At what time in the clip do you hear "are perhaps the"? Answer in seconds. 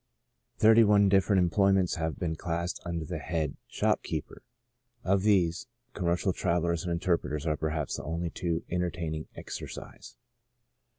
7.45-8.03